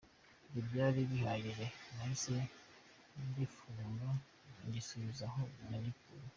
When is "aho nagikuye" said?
5.31-6.27